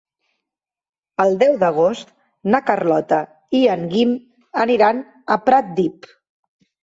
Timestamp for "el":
1.25-1.35